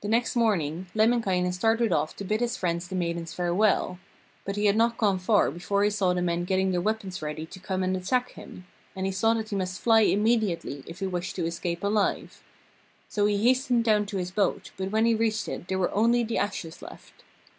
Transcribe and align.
The 0.00 0.08
next 0.08 0.36
morning 0.36 0.86
Lemminkainen 0.94 1.52
started 1.52 1.92
off 1.92 2.16
to 2.16 2.24
bid 2.24 2.40
his 2.40 2.56
friends 2.56 2.88
the 2.88 2.94
maidens 2.94 3.34
farewell, 3.34 3.98
but 4.46 4.56
he 4.56 4.64
had 4.64 4.74
not 4.74 4.96
gone 4.96 5.18
far 5.18 5.50
before 5.50 5.84
he 5.84 5.90
saw 5.90 6.14
the 6.14 6.22
men 6.22 6.44
getting 6.46 6.70
their 6.70 6.80
weapons 6.80 7.20
ready 7.20 7.44
to 7.44 7.60
come 7.60 7.82
and 7.82 7.94
attack 7.94 8.30
him, 8.30 8.66
and 8.96 9.04
he 9.04 9.12
saw 9.12 9.34
that 9.34 9.50
he 9.50 9.56
must 9.56 9.82
fly 9.82 10.00
immediately 10.00 10.82
if 10.86 11.00
he 11.00 11.06
wished 11.06 11.36
to 11.36 11.44
escape 11.44 11.84
alive. 11.84 12.42
So 13.10 13.26
he 13.26 13.36
hastened 13.36 13.84
down 13.84 14.06
to 14.06 14.16
his 14.16 14.30
boat, 14.30 14.70
but 14.78 14.90
when 14.90 15.04
he 15.04 15.14
reached 15.14 15.46
it 15.46 15.68
there 15.68 15.78
were 15.78 15.92
only 15.92 16.24
the 16.24 16.38
ashes 16.38 16.80
left. 16.80 17.22